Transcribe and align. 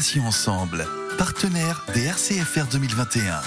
Patients 0.00 0.28
Ensemble, 0.28 0.86
partenaire 1.18 1.84
des 1.92 2.04
RCFR 2.04 2.66
2021. 2.72 3.42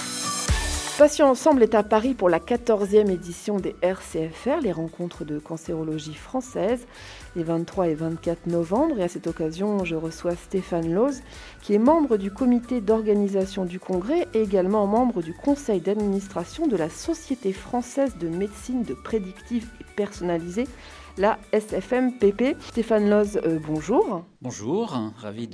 Patients 0.96 1.28
Ensemble 1.28 1.64
est 1.64 1.74
à 1.74 1.82
Paris 1.82 2.14
pour 2.14 2.28
la 2.28 2.38
14e 2.38 3.10
édition 3.10 3.58
des 3.58 3.74
RCFR, 3.82 4.60
les 4.62 4.70
rencontres 4.70 5.24
de 5.24 5.40
cancérologie 5.40 6.14
française, 6.14 6.86
les 7.34 7.42
23 7.42 7.88
et 7.88 7.94
24 7.94 8.46
novembre. 8.46 9.00
Et 9.00 9.02
à 9.02 9.08
cette 9.08 9.26
occasion, 9.26 9.84
je 9.84 9.96
reçois 9.96 10.36
Stéphane 10.36 10.94
Loz, 10.94 11.22
qui 11.60 11.74
est 11.74 11.80
membre 11.80 12.18
du 12.18 12.30
comité 12.30 12.80
d'organisation 12.80 13.64
du 13.64 13.80
congrès 13.80 14.28
et 14.32 14.42
également 14.42 14.86
membre 14.86 15.22
du 15.22 15.34
conseil 15.34 15.80
d'administration 15.80 16.68
de 16.68 16.76
la 16.76 16.88
Société 16.88 17.52
française 17.52 18.16
de 18.16 18.28
médecine 18.28 18.84
de 18.84 18.94
prédictive 18.94 19.68
et 19.80 19.84
personnalisée, 19.96 20.68
la 21.16 21.38
SFMPP. 21.52 22.56
Stéphane 22.60 23.10
Loz, 23.10 23.40
euh, 23.44 23.58
bonjour. 23.66 24.24
Bonjour, 24.42 24.96
ravi 25.16 25.48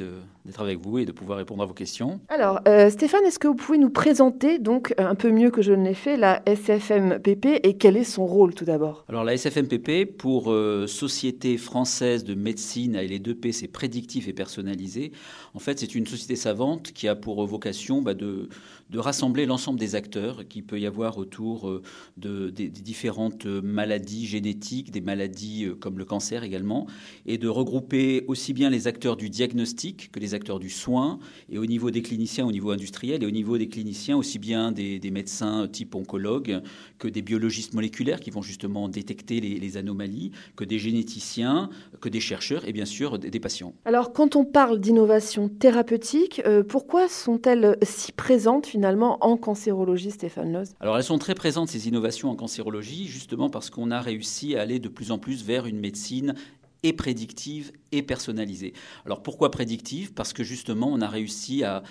d'être 0.50 0.60
avec 0.60 0.78
vous 0.78 0.98
et 0.98 1.04
de 1.04 1.12
pouvoir 1.12 1.38
répondre 1.38 1.62
à 1.62 1.66
vos 1.66 1.74
questions. 1.74 2.20
Alors, 2.28 2.60
euh, 2.68 2.90
Stéphane, 2.90 3.24
est-ce 3.24 3.38
que 3.38 3.48
vous 3.48 3.54
pouvez 3.54 3.78
nous 3.78 3.90
présenter, 3.90 4.58
donc 4.58 4.94
un 4.98 5.14
peu 5.14 5.30
mieux 5.30 5.50
que 5.50 5.62
je 5.62 5.72
ne 5.72 5.84
l'ai 5.84 5.94
fait, 5.94 6.16
la 6.16 6.42
SFMPP 6.46 7.60
et 7.62 7.76
quel 7.76 7.96
est 7.96 8.04
son 8.04 8.26
rôle 8.26 8.54
tout 8.54 8.64
d'abord? 8.64 9.04
Alors, 9.08 9.24
la 9.24 9.36
SFMPP, 9.36 10.16
pour 10.16 10.52
euh, 10.52 10.86
Société 10.86 11.56
française 11.56 12.24
de 12.24 12.34
médecine, 12.34 12.96
et 12.96 13.06
les 13.06 13.18
deux 13.18 13.34
P, 13.34 13.52
c'est 13.52 13.68
prédictif 13.68 14.28
et 14.28 14.32
personnalisé. 14.32 15.12
En 15.54 15.58
fait, 15.58 15.78
c'est 15.78 15.94
une 15.94 16.06
société 16.06 16.36
savante 16.36 16.92
qui 16.92 17.08
a 17.08 17.14
pour 17.14 17.44
vocation 17.46 18.02
bah, 18.02 18.14
de, 18.14 18.48
de, 18.90 18.98
rassembler 18.98 19.46
l'ensemble 19.46 19.78
des 19.78 19.94
acteurs 19.94 20.46
qu'il 20.48 20.64
peut 20.64 20.78
y 20.78 20.86
avoir 20.86 21.18
autour 21.18 21.68
euh, 21.68 21.82
de, 22.16 22.50
des, 22.50 22.68
différentes 22.68 23.46
maladies 23.46 24.26
génétiques, 24.26 24.90
des 24.90 25.00
maladies 25.00 25.68
comme 25.80 25.98
le 25.98 26.04
cancer 26.04 26.44
également, 26.44 26.86
et 27.26 27.38
de 27.38 27.48
regrouper 27.48 28.24
aussi 28.28 28.52
bien 28.52 28.70
les 28.70 28.86
acteurs 28.86 29.16
du 29.16 29.30
diagnostic 29.30 30.10
que 30.12 30.20
les 30.20 30.34
acteurs 30.34 30.58
du 30.58 30.70
soin, 30.70 31.18
et 31.50 31.58
au 31.58 31.66
niveau 31.66 31.90
des 31.90 32.02
cliniciens, 32.02 32.46
au 32.46 32.52
niveau 32.52 32.70
industriel, 32.70 33.22
et 33.22 33.26
au 33.26 33.30
niveau 33.30 33.58
des 33.58 33.68
cliniciens, 33.68 34.16
aussi 34.16 34.38
bien 34.38 34.72
des, 34.72 35.00
médecins 35.10 35.66
type 35.66 35.94
oncologue 35.94 36.62
que 36.98 37.08
des 37.08 37.22
biologistes 37.22 37.74
moléculaires 37.74 38.20
qui 38.20 38.30
vont 38.30 38.42
justement 38.42 38.88
détecter 38.88 39.40
les, 39.40 39.76
anomalies, 39.76 40.32
que 40.56 40.64
des 40.64 40.78
généticiens, 40.78 41.70
que 42.00 42.08
des 42.08 42.20
chercheurs, 42.20 42.66
et 42.68 42.72
bien 42.72 42.84
sûr 42.84 43.18
des, 43.18 43.40
patients. 43.40 43.74
Alors, 43.84 44.12
quand 44.12 44.36
on 44.36 44.44
parle 44.44 44.80
d'innovation 44.80 45.48
thérapeutique, 45.48 46.42
euh, 46.44 46.62
pourquoi 46.62 47.08
sont-elles 47.08 47.78
si 47.82 48.12
présentes 48.12 48.74
en 48.84 49.36
cancérologie, 49.36 50.10
Stéphane 50.10 50.52
Loz 50.52 50.74
Alors, 50.80 50.96
elles 50.96 51.04
sont 51.04 51.18
très 51.18 51.34
présentes, 51.34 51.68
ces 51.68 51.88
innovations 51.88 52.30
en 52.30 52.36
cancérologie, 52.36 53.06
justement 53.06 53.50
parce 53.50 53.70
qu'on 53.70 53.90
a 53.90 54.00
réussi 54.00 54.56
à 54.56 54.62
aller 54.62 54.78
de 54.78 54.88
plus 54.88 55.10
en 55.10 55.18
plus 55.18 55.44
vers 55.44 55.66
une 55.66 55.78
médecine 55.78 56.34
et 56.82 56.92
prédictive 56.92 57.72
et 57.92 58.02
personnalisée. 58.02 58.72
Alors 59.04 59.22
pourquoi 59.22 59.50
prédictive? 59.50 60.14
Parce 60.14 60.32
que 60.32 60.42
justement, 60.42 60.88
on 60.90 61.00
a 61.00 61.08
réussi 61.08 61.62
à 61.62 61.82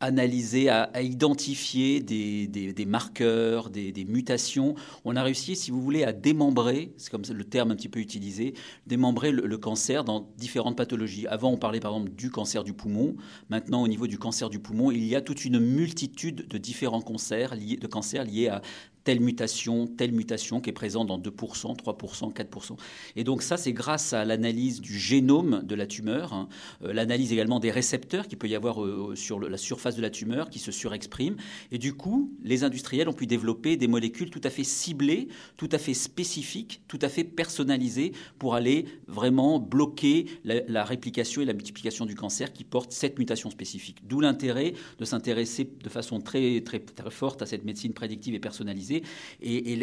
analyser, 0.00 0.68
à, 0.68 0.90
identifier 1.00 2.00
des, 2.00 2.46
des, 2.46 2.86
marqueurs, 2.86 3.70
des, 3.70 3.92
des, 3.92 4.04
mutations. 4.04 4.74
On 5.04 5.16
a 5.16 5.22
réussi, 5.22 5.56
si 5.56 5.70
vous 5.70 5.80
voulez, 5.80 6.04
à 6.04 6.12
démembrer, 6.12 6.92
c'est 6.96 7.10
comme 7.10 7.22
le 7.28 7.44
terme 7.44 7.70
un 7.70 7.76
petit 7.76 7.88
peu 7.88 8.00
utilisé, 8.00 8.54
démembrer 8.86 9.32
le, 9.32 9.58
cancer 9.58 10.04
dans 10.04 10.28
différentes 10.36 10.76
pathologies. 10.76 11.26
Avant, 11.26 11.50
on 11.50 11.56
parlait 11.56 11.80
par 11.80 11.92
exemple 11.92 12.10
du 12.10 12.30
cancer 12.30 12.64
du 12.64 12.74
poumon. 12.74 13.16
Maintenant, 13.48 13.82
au 13.82 13.88
niveau 13.88 14.06
du 14.06 14.18
cancer 14.18 14.50
du 14.50 14.58
poumon, 14.58 14.90
il 14.90 15.04
y 15.04 15.16
a 15.16 15.20
toute 15.20 15.44
une 15.44 15.58
multitude 15.58 16.48
de 16.48 16.58
différents 16.58 17.00
cancers 17.00 17.54
liés, 17.54 17.76
de 17.76 17.86
cancers 17.86 18.24
liés 18.24 18.48
à 18.48 18.62
telle 19.04 19.20
mutation, 19.20 19.86
telle 19.86 20.12
mutation 20.12 20.60
qui 20.60 20.70
est 20.70 20.72
présente 20.72 21.08
dans 21.08 21.18
2%, 21.18 21.76
3%, 21.76 22.32
4%. 22.32 22.76
Et 23.16 23.24
donc 23.24 23.42
ça, 23.42 23.56
c'est 23.56 23.72
grâce 23.72 24.12
à 24.12 24.24
l'analyse 24.24 24.80
du 24.80 24.98
génome 24.98 25.62
de 25.62 25.74
la 25.74 25.86
tumeur, 25.86 26.32
hein, 26.32 26.48
euh, 26.82 26.92
l'analyse 26.92 27.32
également 27.32 27.60
des 27.60 27.70
récepteurs 27.70 28.26
qu'il 28.26 28.38
peut 28.38 28.48
y 28.48 28.54
avoir 28.54 28.82
euh, 28.82 29.14
sur 29.14 29.38
la 29.38 29.58
surface 29.58 29.83
de 29.92 30.00
la 30.02 30.10
tumeur 30.10 30.50
qui 30.50 30.58
se 30.58 30.72
surexpriment. 30.72 31.36
Et 31.70 31.78
du 31.78 31.94
coup, 31.94 32.32
les 32.42 32.64
industriels 32.64 33.08
ont 33.08 33.12
pu 33.12 33.26
développer 33.26 33.76
des 33.76 33.86
molécules 33.86 34.30
tout 34.30 34.40
à 34.42 34.50
fait 34.50 34.64
ciblées, 34.64 35.28
tout 35.56 35.68
à 35.72 35.78
fait 35.78 35.94
spécifiques, 35.94 36.82
tout 36.88 36.98
à 37.02 37.08
fait 37.08 37.24
personnalisées 37.24 38.12
pour 38.38 38.54
aller 38.54 38.86
vraiment 39.06 39.58
bloquer 39.58 40.26
la, 40.44 40.84
réplication 40.84 41.42
et 41.42 41.44
la 41.44 41.52
multiplication 41.52 42.06
du 42.06 42.14
cancer 42.14 42.52
qui 42.52 42.64
porte 42.64 42.92
cette 42.92 43.18
mutation 43.18 43.50
spécifique. 43.50 43.98
D'où 44.06 44.20
l'intérêt 44.20 44.74
de 44.98 45.04
s'intéresser 45.04 45.68
de 45.82 45.88
façon 45.88 46.20
très, 46.20 46.60
très, 46.62 46.80
très 46.80 47.10
forte 47.10 47.42
à 47.42 47.46
cette 47.46 47.64
médecine 47.64 47.92
prédictive 47.92 48.34
et 48.34 48.38
personnalisée 48.38 49.02
et, 49.42 49.74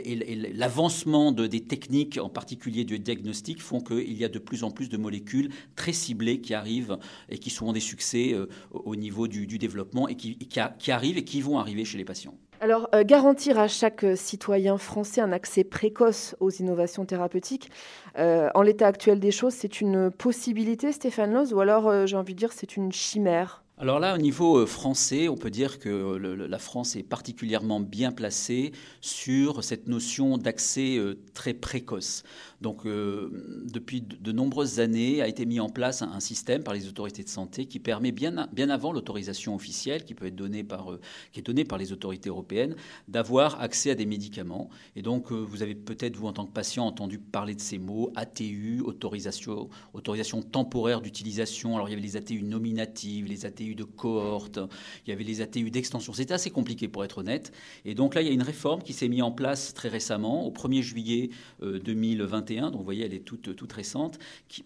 l'avancement 0.54 1.32
de, 1.32 1.48
des 1.48 1.62
techniques, 1.62 2.18
en 2.22 2.30
particulier 2.30 2.84
du 2.84 3.00
diagnostic, 3.00 3.62
font 3.62 3.82
qu'il 3.82 4.14
y 4.14 4.24
a 4.24 4.30
de 4.30 4.40
plus 4.40 4.64
en 4.64 4.72
plus 4.72 4.90
de 4.90 4.98
molécules 4.98 5.50
très 5.76 5.94
ciblées 5.94 6.42
qui 6.42 6.54
arrivent 6.54 6.98
et 7.30 7.38
qui 7.38 7.50
sont 7.50 7.72
des 7.74 7.80
succès 7.80 8.34
euh, 8.34 8.48
au 8.72 8.96
niveau 8.96 9.28
du, 9.28 9.48
développement 9.58 9.91
et 10.08 10.16
qui, 10.16 10.92
arrivent 10.92 11.18
et 11.18 11.24
qui 11.24 11.42
vont 11.42 11.60
arriver 11.60 11.86
chez 11.86 11.98
les 11.98 12.06
patients. 12.06 12.36
Alors, 12.60 12.90
euh, 12.94 13.04
garantir 13.04 13.58
à 13.58 13.68
chaque 13.68 14.06
citoyen 14.16 14.78
français 14.78 15.20
un 15.22 15.32
accès 15.32 15.64
précoce 15.64 16.36
aux 16.40 16.52
innovations 16.52 17.06
thérapeutiques, 17.06 17.72
euh, 18.20 18.50
en 18.54 18.62
l'état 18.62 18.88
actuel 18.88 19.20
des 19.20 19.32
choses, 19.32 19.54
c'est 19.54 19.82
une 19.82 20.12
possibilité, 20.12 20.92
Stéphane 20.92 21.34
Loz, 21.34 21.54
ou 21.54 21.60
alors, 21.60 22.06
j'ai 22.06 22.18
envie 22.18 22.34
de 22.34 22.40
dire, 22.40 22.52
c'est 22.54 22.78
une 22.78 22.92
chimère? 22.92 23.61
Alors 23.82 24.00
là, 24.00 24.14
au 24.14 24.20
niveau 24.20 24.60
euh, 24.60 24.68
français, 24.68 25.28
on 25.28 25.36
peut 25.36 25.50
dire 25.50 25.80
que 25.80 25.90
la 25.90 26.60
France 26.60 26.96
est 26.96 27.02
particulièrement 27.02 27.80
bien 27.80 28.12
placée 28.12 28.74
sur 29.02 29.64
cette 29.64 29.88
notion 29.88 30.38
d'accès 30.38 30.98
euh, 30.98 31.18
très 31.34 31.56
précoce. 31.56 32.22
Donc, 32.62 32.86
euh, 32.86 33.64
depuis 33.66 34.02
de 34.02 34.32
nombreuses 34.32 34.80
années, 34.80 35.24
a 35.24 35.28
été 35.28 35.48
mis 35.48 35.60
en 35.60 35.68
place 35.68 36.04
un, 36.04 36.20
système 36.20 36.62
par 36.62 36.76
les 36.76 36.88
autorités 36.88 37.24
de 37.24 37.30
santé 37.30 37.66
qui 37.66 37.80
permet 37.80 38.12
bien, 38.12 38.48
bien 38.54 38.70
avant 38.70 38.94
l'autorisation 38.94 39.56
officielle, 39.56 40.06
qui 40.06 40.14
peut 40.14 40.28
être 40.28 40.36
donnée 40.36 40.64
par, 40.64 41.00
qui 41.32 41.40
est 41.40 41.44
donnée 41.44 41.66
par 41.66 41.80
les 41.80 41.92
autorités 41.92 42.30
européennes, 42.30 42.76
d'avoir 43.08 43.60
accès 43.62 43.90
à 43.90 43.96
des 43.96 44.06
médicaments. 44.06 44.70
Et 44.96 45.02
donc, 45.02 45.32
vous 45.32 45.64
avez 45.64 45.74
peut-être 45.74 46.16
vous 46.16 46.28
en 46.28 46.34
tant 46.34 46.46
que 46.46 46.52
patient 46.52 46.86
entendu 46.86 47.18
parler 47.18 47.56
de 47.56 47.62
ces 47.62 47.80
mots 47.80 48.12
ATU, 48.16 48.82
autorisation, 48.86 49.70
autorisation 49.96 50.44
temporaire 50.44 51.02
d'utilisation. 51.02 51.74
Alors, 51.74 51.90
il 51.90 51.94
y 51.94 51.96
avait 51.96 52.04
les 52.04 52.16
ATU 52.16 52.44
nominatives, 52.44 53.26
les 53.26 53.48
ATU 53.48 53.71
de 53.76 53.84
cohorte, 53.84 54.60
il 55.06 55.10
y 55.10 55.14
avait 55.14 55.24
les 55.24 55.42
ATU 55.42 55.72
d'extension. 55.72 56.14
C'était 56.14 56.34
assez 56.34 56.50
compliqué 56.50 56.88
pour 56.88 57.04
être 57.04 57.20
honnête. 57.20 57.52
Et 57.86 57.96
donc 57.96 58.16
là, 58.16 58.22
il 58.22 58.28
y 58.28 58.30
a 58.30 58.34
une 58.34 58.42
réforme 58.42 58.82
qui 58.82 58.94
s'est 58.94 59.08
mise 59.08 59.22
en 59.22 59.32
place 59.32 59.74
très 59.74 59.90
récemment, 59.90 60.46
au 60.46 60.52
1er 60.52 60.82
juillet 60.82 61.30
2021. 61.62 62.68
Euh, 62.68 62.70
donc 62.70 62.80
vous 62.80 62.86
voyez, 62.86 63.06
elle 63.06 63.14
est 63.14 63.20
toute, 63.20 63.56
toute 63.56 63.74
récente, 63.74 64.20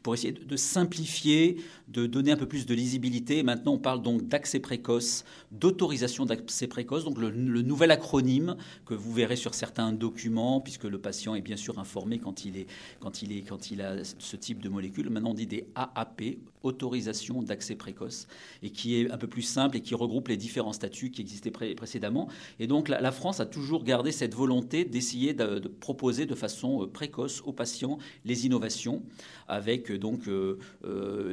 pour 0.04 0.14
essayer 0.14 0.34
de, 0.34 0.56
simplifier, 0.56 1.58
de 1.88 2.06
donner 2.06 2.32
un 2.32 2.38
peu 2.38 2.48
plus 2.48 2.66
de 2.66 2.74
lisibilité. 2.74 3.44
Maintenant, 3.44 3.74
on 3.74 3.78
parle 3.78 4.02
donc 4.02 4.28
d'accès 4.28 4.60
précoce, 4.60 5.26
d'autorisation 5.52 6.26
d'accès 6.26 6.68
précoce, 6.68 7.04
donc 7.06 7.18
le, 7.18 7.32
nouvel 7.66 7.92
acronyme 7.92 8.58
que 8.86 8.94
vous 8.94 9.12
verrez 9.12 9.36
sur 9.36 9.54
certains 9.54 9.92
documents, 9.92 10.62
puisque 10.62 10.84
le 10.84 11.00
patient 11.00 11.36
est 11.36 11.42
bien 11.42 11.58
sûr 11.58 11.80
informé 11.80 12.20
quand 12.20 12.46
il, 12.46 12.58
est, 12.58 12.68
quand 13.00 13.22
il, 13.22 13.32
est, 13.32 13.42
quand 13.42 13.72
il 13.72 13.82
a 13.82 14.04
ce 14.04 14.36
type 14.36 14.62
de 14.62 14.70
molécule. 14.70 15.10
Maintenant, 15.10 15.32
on 15.32 15.36
dit 15.36 15.48
des 15.48 15.68
AAP, 15.76 16.22
autorisation 16.66 17.42
d'accès 17.42 17.76
précoce, 17.76 18.28
et 18.64 18.70
qui 18.70 19.00
est 19.00 19.12
un 19.12 19.18
peu 19.18 19.28
plus 19.28 19.42
simple 19.42 19.78
et 19.78 19.82
qui 19.82 19.96
regroupe 19.96 20.28
les 20.28 20.38
différents 20.38 20.74
statuts 20.74 21.12
qui 21.12 21.22
existaient 21.22 21.52
précédemment. 21.52 22.28
Et 22.60 22.68
donc 22.68 22.90
la, 22.90 23.12
France 23.12 23.40
a 23.40 23.46
toujours 23.46 23.84
gardé 23.84 24.12
cette 24.12 24.34
volonté 24.34 24.86
d'essayer 24.86 25.34
de, 25.34 25.68
proposer 25.68 26.26
de 26.26 26.36
façon 26.36 26.84
euh, 26.84 26.88
précoce 26.88 27.42
aux 27.46 27.54
patients 27.54 27.98
les 28.26 28.46
innovations, 28.46 29.04
avec 29.48 29.92
euh, 29.92 29.98
donc 29.98 30.28
euh, 30.28 30.58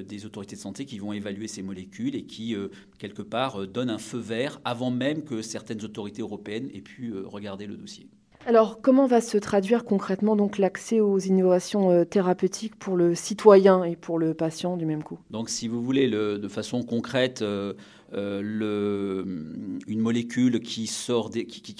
des 0.03 0.27
autorités 0.27 0.57
de 0.57 0.61
santé 0.61 0.85
qui 0.85 0.99
vont 0.99 1.13
évaluer 1.13 1.49
ces 1.49 1.63
molécules 1.63 2.15
et 2.15 2.25
qui, 2.25 2.55
quelque 2.99 3.23
part, 3.23 3.67
donnent 3.67 3.91
un 3.91 3.99
feu 3.99 4.19
vert 4.19 4.61
avant 4.65 4.91
même 4.91 5.25
que 5.25 5.43
certaines 5.43 5.85
autorités 5.85 6.23
européennes 6.23 6.71
aient 6.75 6.81
pu 6.81 7.15
regarder 7.25 7.67
le 7.67 7.77
dossier. 7.77 8.09
Alors, 8.45 8.81
comment 8.83 9.07
va 9.07 9.21
se 9.21 9.39
traduire 9.39 9.85
concrètement 9.85 10.35
donc 10.35 10.59
l'accès 10.59 11.01
aux 11.01 11.19
innovations 11.19 12.05
thérapeutiques 12.05 12.77
pour 12.77 12.97
le 12.97 13.15
citoyen 13.15 13.85
et 13.85 13.95
pour 13.95 14.19
le 14.19 14.35
patient 14.35 14.77
du 14.77 14.85
même 14.85 15.05
coup? 15.05 15.19
Donc, 15.31 15.49
si 15.49 15.69
vous 15.69 15.81
voulez, 15.81 16.09
le, 16.09 16.39
de 16.39 16.49
façon 16.49 16.83
concrète, 16.83 17.43
euh, 17.43 17.75
le, 18.13 19.25
une 19.87 20.01
molécule 20.01 20.61
qui, 20.61 20.91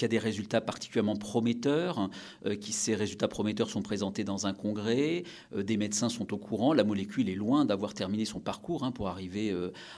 a 0.03 0.09
des 0.09 0.19
résultats 0.19 0.61
particulièrement 0.61 1.17
prometteurs, 1.17 2.11
euh, 2.47 2.55
qui 2.55 2.73
ces 2.73 2.95
résultats 2.95 3.29
prometteurs 3.29 3.71
sont 3.71 3.83
présentés 3.83 4.25
dans 4.25 4.47
un 4.47 4.55
congrès, 4.55 5.25
euh, 5.55 5.63
des 5.63 5.77
médecins 5.77 6.09
sont 6.09 6.33
au 6.33 6.39
courant, 6.39 6.73
la 6.73 6.85
molécule 6.85 7.29
est 7.29 7.35
loin 7.35 7.65
d'avoir 7.65 7.95
terminé 7.95 8.25
son 8.25 8.41
parcours 8.41 8.85
hein, 8.85 8.93
pour 8.93 9.09
arriver 9.09 9.55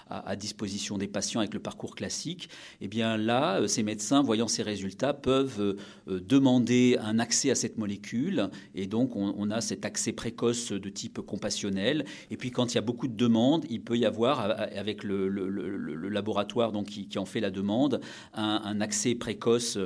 à, 0.08 0.36
disposition 0.36 0.98
des 0.98 1.06
patients 1.06 1.40
avec 1.40 1.54
le 1.54 1.60
parcours 1.60 1.94
classique. 1.94 2.48
Et 2.80 2.84
eh 2.84 2.88
bien 2.88 3.16
là, 3.16 3.66
ces 3.68 3.82
médecins, 3.82 4.22
voyant 4.22 4.48
ces 4.48 4.62
résultats, 4.62 5.14
peuvent 5.14 5.76
demander 6.06 6.96
un 7.00 7.18
accès 7.18 7.50
à 7.50 7.54
cette 7.54 7.78
molécule, 7.78 8.50
et 8.74 8.86
donc 8.86 9.16
on, 9.16 9.50
a 9.50 9.60
cet 9.60 9.84
accès 9.84 10.12
précoce 10.12 10.72
de 10.72 10.88
type 10.88 11.20
compassionnel. 11.20 12.04
Et 12.30 12.36
puis 12.36 12.50
quand 12.50 12.72
il 12.72 12.74
y 12.76 12.78
a 12.78 12.82
beaucoup 12.82 13.08
de 13.08 13.16
demandes, 13.16 13.64
il 13.70 13.82
peut 13.82 13.96
y 13.96 14.06
avoir 14.06 14.40
avec 14.40 15.04
le, 15.04 15.28
le, 15.28 15.48
le 15.48 16.08
laboratoires 16.24 16.72
donc, 16.72 16.86
qui, 16.86 17.18
en 17.18 17.26
fait 17.26 17.40
la 17.40 17.50
demande, 17.50 18.00
un, 18.32 18.80
accès 18.80 19.14
précoce 19.14 19.78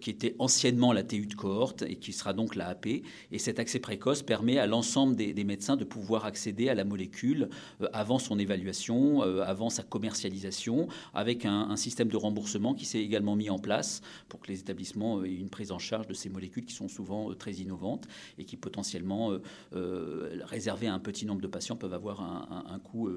qui 0.00 0.10
était 0.10 0.36
anciennement 0.38 0.92
la 0.92 1.02
TU 1.02 1.26
de 1.26 1.34
cohorte 1.34 1.82
et 1.82 1.96
qui 1.96 2.12
sera 2.12 2.34
donc 2.34 2.54
la 2.54 2.68
AP. 2.68 2.86
Et 2.86 3.38
cet 3.38 3.58
accès 3.58 3.78
précoce 3.78 4.22
permet 4.22 4.58
à 4.58 4.66
l'ensemble 4.66 5.16
des, 5.16 5.44
médecins 5.44 5.76
de 5.76 5.84
pouvoir 5.84 6.24
accéder 6.26 6.68
à 6.68 6.74
la 6.74 6.84
molécule 6.84 7.48
avant 7.92 8.18
son 8.18 8.38
évaluation, 8.38 9.22
avant 9.22 9.70
sa 9.70 9.82
commercialisation, 9.82 10.88
avec 11.14 11.46
un, 11.46 11.76
système 11.76 12.08
de 12.08 12.16
remboursement 12.16 12.74
qui 12.74 12.84
s'est 12.84 13.00
également 13.00 13.36
mis 13.36 13.48
en 13.50 13.58
place 13.58 14.00
pour 14.28 14.40
que 14.40 14.48
les 14.48 14.60
établissements 14.60 15.24
aient 15.24 15.32
une 15.32 15.50
prise 15.50 15.72
en 15.72 15.78
charge 15.78 16.06
de 16.06 16.14
ces 16.14 16.28
molécules 16.28 16.64
qui 16.64 16.74
sont 16.74 16.88
souvent 16.88 17.32
très 17.34 17.52
innovantes 17.54 18.06
et 18.38 18.44
qui 18.44 18.56
potentiellement, 18.56 19.32
réservées 19.72 20.88
à 20.88 20.94
un 20.94 20.98
petit 20.98 21.24
nombre 21.24 21.40
de 21.40 21.46
patients, 21.46 21.76
peuvent 21.76 21.94
avoir 21.94 22.20
un, 22.20 22.64
un 22.68 22.78
coût 22.78 23.08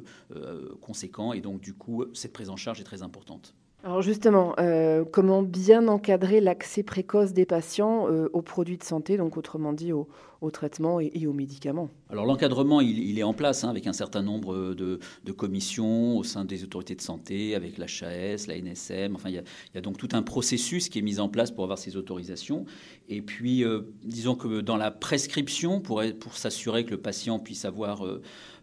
conséquent. 0.82 1.34
Et 1.34 1.42
donc, 1.42 1.62
du 1.62 1.74
coup, 1.74 2.06
cette 2.14 2.34
prise 2.34 2.50
en 2.50 2.56
charge 2.56 2.69
est 2.78 2.84
très 2.84 3.02
importante. 3.02 3.56
Alors 3.82 4.02
justement, 4.02 4.56
euh, 4.60 5.06
comment 5.10 5.42
bien 5.42 5.88
encadrer 5.88 6.42
l'accès 6.42 6.84
précoce 6.84 7.32
des 7.32 7.46
patients 7.46 8.08
euh, 8.10 8.28
aux 8.34 8.42
produits 8.42 8.78
de 8.78 8.84
santé, 8.84 9.16
donc 9.16 9.38
autrement 9.38 9.72
dit 9.72 9.94
aux, 9.94 10.10
traitements 10.52 11.00
et, 11.00 11.26
aux 11.28 11.34
médicaments? 11.34 11.90
Alors 12.10 12.26
l'encadrement, 12.26 12.82
il, 12.82 13.18
est 13.18 13.24
en 13.24 13.34
place 13.34 13.64
hein, 13.64 13.70
avec 13.70 13.88
un 13.88 13.94
certain 13.94 14.22
nombre 14.22 14.74
de, 14.74 15.00
commissions 15.32 16.18
au 16.18 16.24
sein 16.24 16.44
des 16.44 16.66
autorités 16.66 16.96
de 16.96 17.02
santé, 17.02 17.56
avec 17.56 17.78
l'HAS, 17.78 18.48
la 18.48 18.60
NSM. 18.60 19.16
Enfin, 19.16 19.30
il 19.30 19.36
y, 19.36 19.78
a, 19.78 19.82
donc 19.82 19.98
tout 19.98 20.10
un 20.12 20.24
processus 20.24 20.90
qui 20.90 21.00
est 21.00 21.02
mis 21.02 21.22
en 21.22 21.30
place 21.30 21.50
pour 21.50 21.64
avoir 21.64 21.78
ces 21.78 21.96
autorisations. 21.96 22.66
Et 23.08 23.22
puis, 23.22 23.64
euh, 23.64 23.82
disons 24.04 24.36
que 24.36 24.60
dans 24.60 24.76
la 24.76 24.92
prescription, 24.92 25.80
pour, 25.80 26.04
s'assurer 26.34 26.84
que 26.84 26.92
le 26.92 27.02
patient 27.02 27.40
puisse 27.40 27.64
avoir 27.64 28.04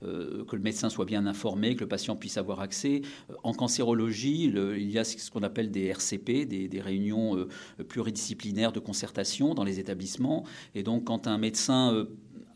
que 0.02 0.56
le 0.56 0.62
médecin 0.62 0.90
soit 0.90 1.06
bien 1.06 1.26
informé, 1.26 1.74
que 1.74 1.80
le 1.80 1.88
patient 1.88 2.16
puisse 2.16 2.36
avoir 2.36 2.60
accès. 2.60 3.00
En 3.42 3.54
cancérologie, 3.54 4.44
il 4.44 4.90
y 4.90 4.98
a 4.98 5.04
ce 5.06 5.30
qu'on 5.30 5.42
appelle 5.42 5.70
des 5.70 5.86
RCP, 5.86 6.46
des, 6.46 6.80
réunions 6.80 7.36
euh, 7.36 7.48
pluridisciplinaires 7.88 8.72
de 8.72 8.80
concertation 8.80 9.54
dans 9.54 9.64
les 9.64 9.80
établissements. 9.80 10.44
Et 10.74 10.82
donc, 10.82 11.04
quand 11.04 11.26
un 11.26 11.38
médecin 11.38 12.06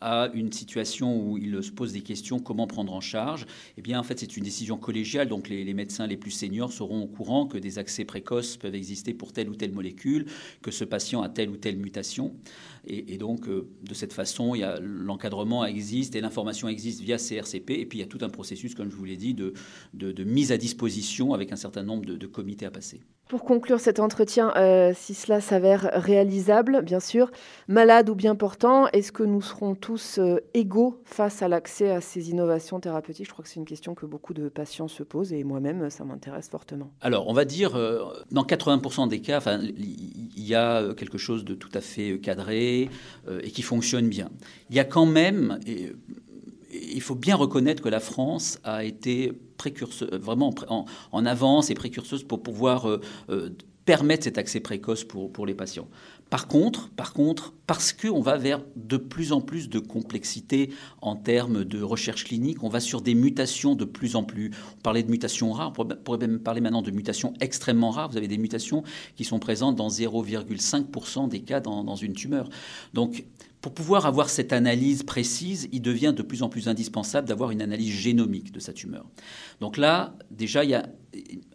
a 0.01 0.29
une 0.33 0.51
situation 0.51 1.15
où 1.15 1.37
il 1.37 1.63
se 1.63 1.71
pose 1.71 1.93
des 1.93 2.01
questions, 2.01 2.39
comment 2.39 2.67
prendre 2.67 2.93
en 2.93 3.01
charge, 3.01 3.45
eh 3.77 3.81
bien, 3.81 3.99
en 3.99 4.03
fait, 4.03 4.19
c'est 4.19 4.35
une 4.35 4.43
décision 4.43 4.77
collégiale. 4.77 5.27
Donc, 5.27 5.49
les, 5.49 5.63
les, 5.63 5.73
médecins 5.73 6.07
les 6.07 6.17
plus 6.17 6.31
seniors 6.31 6.71
seront 6.71 7.03
au 7.03 7.07
courant 7.07 7.45
que 7.45 7.57
des 7.57 7.77
accès 7.77 8.05
précoces 8.05 8.57
peuvent 8.57 8.75
exister 8.75 9.13
pour 9.13 9.33
telle 9.33 9.49
ou 9.49 9.55
telle 9.55 9.71
molécule, 9.71 10.25
que 10.61 10.71
ce 10.71 10.83
patient 10.83 11.21
a 11.21 11.29
telle 11.29 11.49
ou 11.49 11.57
telle 11.57 11.77
mutation. 11.77 12.33
Et, 12.87 13.17
donc, 13.17 13.47
euh, 13.47 13.67
de 13.83 13.93
cette 13.93 14.13
façon, 14.13 14.55
l'encadrement 14.81 15.65
existe 15.65 16.15
et 16.15 16.21
l'information 16.21 16.67
existe 16.67 17.01
via 17.01 17.17
CRCP. 17.17 17.69
Et 17.79 17.85
puis, 17.85 17.99
il 17.99 18.01
y 18.01 18.03
a 18.03 18.07
tout 18.07 18.17
un 18.21 18.29
processus, 18.29 18.73
comme 18.73 18.89
je 18.89 18.95
vous 18.95 19.05
l'ai 19.05 19.17
dit, 19.17 19.35
de, 19.35 19.53
de, 19.93 20.23
mise 20.23 20.51
à 20.51 20.57
disposition 20.57 21.33
avec 21.33 21.51
un 21.51 21.55
certain 21.55 21.83
nombre 21.83 22.05
de, 22.05 22.27
comités 22.27 22.65
à 22.65 22.71
passer. 22.71 23.01
Pour 23.27 23.43
conclure 23.43 23.79
cet 23.79 23.99
entretien, 23.99 24.51
euh, 24.55 24.93
si 24.95 25.13
cela 25.13 25.41
s'avère 25.41 25.89
réalisable, 25.93 26.81
bien 26.81 26.99
sûr, 26.99 27.31
malade 27.67 28.09
ou 28.09 28.15
bien 28.15 28.35
portant, 28.35 28.87
est-ce 28.87 29.11
que 29.11 29.23
nous 29.23 29.41
serons 29.41 29.75
tous 29.75 29.90
euh, 30.17 30.39
égaux 30.53 31.01
face 31.05 31.41
à 31.41 31.47
l'accès 31.47 31.91
à 31.91 32.01
ces 32.01 32.29
innovations 32.29 32.79
thérapeutiques 32.79 33.27
Je 33.27 33.31
crois 33.31 33.43
que 33.43 33.49
c'est 33.49 33.59
une 33.59 33.65
question 33.65 33.95
que 33.95 34.05
beaucoup 34.05 34.33
de 34.33 34.49
patients 34.49 34.87
se 34.87 35.03
posent 35.03 35.33
et 35.33 35.43
moi-même, 35.43 35.89
ça 35.89 36.03
m'intéresse 36.03 36.49
fortement. 36.49 36.91
Alors, 37.01 37.27
on 37.27 37.33
va 37.33 37.45
dire, 37.45 37.71
dans 38.31 38.43
80% 38.43 39.07
des 39.07 39.21
cas, 39.21 39.41
il 39.61 40.47
y 40.47 40.55
a 40.55 40.93
quelque 40.93 41.17
chose 41.17 41.45
de 41.45 41.53
tout 41.53 41.69
à 41.73 41.81
fait 41.81 42.19
cadré 42.19 42.89
euh, 43.27 43.41
et 43.43 43.51
qui 43.51 43.61
fonctionne 43.61 44.07
bien. 44.07 44.29
Il 44.69 44.75
y 44.75 44.79
a 44.79 44.85
quand 44.85 45.05
même, 45.05 45.59
il 46.71 47.01
faut 47.01 47.15
bien 47.15 47.35
reconnaître 47.35 47.83
que 47.83 47.89
la 47.89 47.99
France 47.99 48.59
a 48.63 48.83
été 48.83 49.33
précurseur, 49.57 50.09
vraiment 50.13 50.53
en, 50.69 51.25
avance 51.25 51.69
et 51.69 51.75
précurseuse 51.75 52.23
pour 52.23 52.41
pouvoir 52.41 52.89
euh, 52.89 53.01
euh, 53.29 53.49
permettre 53.85 54.23
cet 54.23 54.37
accès 54.37 54.59
précoce 54.59 55.03
pour 55.03 55.45
les 55.45 55.55
patients. 55.55 55.87
Par 56.31 56.47
contre, 56.47 56.89
par 56.91 57.11
contre, 57.11 57.53
parce 57.67 57.91
qu'on 57.91 58.21
va 58.21 58.37
vers 58.37 58.61
de 58.77 58.95
plus 58.95 59.33
en 59.33 59.41
plus 59.41 59.67
de 59.67 59.79
complexité 59.79 60.69
en 61.01 61.17
termes 61.17 61.65
de 61.65 61.83
recherche 61.83 62.23
clinique, 62.23 62.63
on 62.63 62.69
va 62.69 62.79
sur 62.79 63.01
des 63.01 63.15
mutations 63.15 63.75
de 63.75 63.83
plus 63.83 64.15
en 64.15 64.23
plus. 64.23 64.51
On 64.77 64.81
parlait 64.81 65.03
de 65.03 65.11
mutations 65.11 65.51
rares, 65.51 65.73
on 65.77 65.85
pourrait 65.85 66.19
même 66.19 66.39
parler 66.39 66.61
maintenant 66.61 66.81
de 66.81 66.91
mutations 66.91 67.33
extrêmement 67.41 67.91
rares. 67.91 68.09
Vous 68.09 68.17
avez 68.17 68.29
des 68.29 68.37
mutations 68.37 68.83
qui 69.17 69.25
sont 69.25 69.39
présentes 69.39 69.75
dans 69.75 69.89
0,5% 69.89 71.27
des 71.27 71.41
cas 71.41 71.59
dans, 71.59 71.83
dans 71.83 71.97
une 71.97 72.13
tumeur. 72.13 72.49
Donc, 72.93 73.25
pour 73.61 73.73
pouvoir 73.73 74.07
avoir 74.07 74.29
cette 74.29 74.53
analyse 74.53 75.03
précise, 75.03 75.69
il 75.71 75.81
devient 75.81 76.13
de 76.15 76.23
plus 76.23 76.41
en 76.41 76.49
plus 76.49 76.67
indispensable 76.67 77.27
d'avoir 77.27 77.51
une 77.51 77.61
analyse 77.61 77.93
génomique 77.93 78.51
de 78.51 78.59
sa 78.59 78.73
tumeur. 78.73 79.05
Donc 79.59 79.77
là, 79.77 80.15
déjà, 80.31 80.63
il 80.63 80.71
y 80.71 80.73
a 80.73 80.89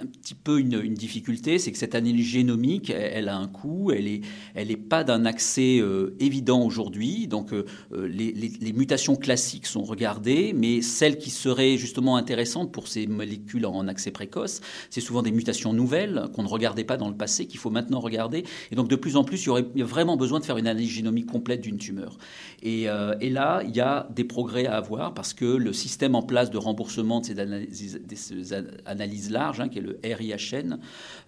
un 0.01 0.07
petit 0.07 0.35
peu 0.35 0.61
une, 0.61 0.95
difficulté, 0.95 1.59
c'est 1.59 1.73
que 1.73 1.79
cette 1.79 1.97
analyse 1.97 2.27
génomique, 2.27 2.91
elle, 2.91 3.29
a 3.29 3.37
un 3.37 3.49
coût, 3.49 3.91
elle 3.91 4.21
elle 4.55 4.66
est 4.71 4.77
pas 4.77 5.05
d'un 5.05 5.25
accès 5.25 5.79
euh, 5.79 6.15
évident 6.21 6.63
aujourd'hui. 6.63 7.27
Donc 7.29 7.53
euh, 7.53 7.65
euh, 7.93 8.07
les, 8.07 8.73
mutations 8.73 9.17
classiques 9.17 9.67
sont 9.67 9.83
regardées, 9.83 10.53
mais 10.55 10.83
celles 10.83 11.19
qui 11.19 11.31
seraient 11.31 11.79
justement 11.79 12.17
intéressantes 12.17 12.73
pour 12.73 12.89
ces 12.89 13.07
molécules 13.07 13.65
en 13.65 13.89
accès 13.89 14.11
précoce, 14.11 14.61
c'est 14.91 15.01
souvent 15.01 15.23
des 15.23 15.33
mutations 15.33 15.73
nouvelles 15.73 16.27
qu'on 16.35 16.43
ne 16.43 16.49
regardait 16.49 16.85
pas 16.85 16.97
dans 16.97 17.09
le 17.09 17.17
passé, 17.17 17.47
qu'il 17.47 17.59
faut 17.59 17.71
maintenant 17.71 18.01
regarder. 18.01 18.45
Et 18.71 18.75
donc 18.75 18.89
de 18.89 18.97
plus 18.97 19.17
en 19.17 19.25
plus, 19.25 19.43
il 19.43 19.47
y 19.47 19.49
aurait 19.51 19.67
vraiment 19.77 20.17
besoin 20.17 20.41
de 20.41 20.45
faire 20.45 20.59
une 20.59 20.67
analyse 20.67 20.91
génomique 20.91 21.27
complète 21.27 21.63
d'une 21.63 21.79
tumeur. 21.79 22.19
Et, 22.63 22.87
là, 23.31 23.63
il 23.65 23.75
y 23.75 23.81
a 23.81 24.09
des 24.15 24.25
progrès 24.25 24.67
à 24.67 24.77
avoir 24.77 25.13
parce 25.13 25.35
que 25.35 25.45
le 25.45 25.73
système 25.73 26.15
en 26.15 26.23
place 26.23 26.51
de 26.51 26.59
remboursement 26.59 27.21
de 27.21 27.27
ces 27.27 28.53
analyses-là 28.87 29.47
Hein, 29.59 29.69
qui 29.69 29.79
est 29.79 29.83
le 29.83 29.99
RIHN, 30.03 30.79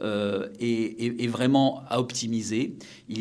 euh, 0.00 0.48
est, 0.60 1.26
vraiment 1.26 1.82
à 1.88 2.00
optimiser. 2.00 2.74